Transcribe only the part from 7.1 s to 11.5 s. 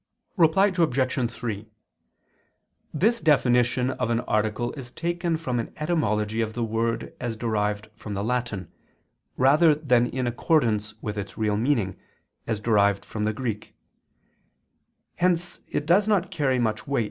as derived from the Latin, rather than in accordance with its